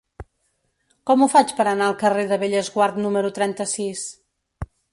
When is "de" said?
2.33-2.41